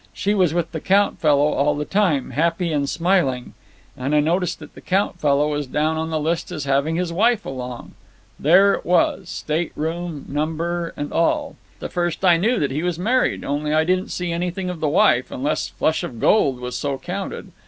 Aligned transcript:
She 0.13 0.33
was 0.33 0.51
with 0.51 0.71
the 0.71 0.79
Count 0.79 1.19
fellow 1.19 1.53
all 1.53 1.75
the 1.75 1.85
time, 1.85 2.31
happy 2.31 2.71
and 2.73 2.89
smiling, 2.89 3.53
and 3.95 4.15
I 4.15 4.19
noticed 4.19 4.57
that 4.57 4.73
the 4.73 4.81
Count 4.81 5.19
fellow 5.19 5.49
was 5.51 5.67
down 5.67 5.95
on 5.95 6.09
the 6.09 6.19
list 6.19 6.51
as 6.51 6.63
having 6.63 6.95
his 6.95 7.13
wife 7.13 7.45
along. 7.45 7.93
There 8.39 8.73
it 8.73 8.83
was, 8.83 9.29
state 9.29 9.71
room, 9.75 10.25
number, 10.27 10.91
and 10.97 11.13
all. 11.13 11.55
The 11.77 11.87
first 11.87 12.25
I 12.25 12.37
knew 12.37 12.57
that 12.57 12.71
he 12.71 12.81
was 12.81 12.97
married, 12.97 13.43
only 13.45 13.75
I 13.75 13.83
didn't 13.83 14.09
see 14.09 14.31
anything 14.31 14.71
of 14.71 14.79
the 14.79 14.89
wife... 14.89 15.29
unless 15.29 15.67
Flush 15.67 16.01
of 16.03 16.19
Gold 16.19 16.59
was 16.59 16.75
so 16.75 16.97
counted. 16.97 17.51